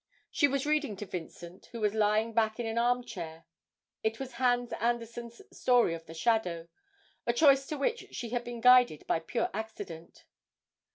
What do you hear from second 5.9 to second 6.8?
of the Shadow,'